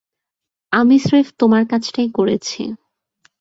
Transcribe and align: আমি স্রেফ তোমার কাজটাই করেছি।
আমি 0.71 0.95
স্রেফ 0.99 1.27
তোমার 1.39 1.63
কাজটাই 1.65 2.09
করেছি। 2.11 2.61